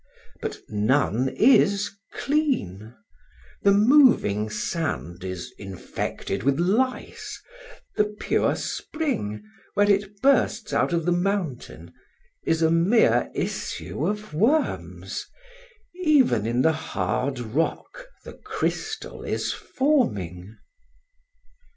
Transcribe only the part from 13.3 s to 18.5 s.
issue of worms; even in the hard rock the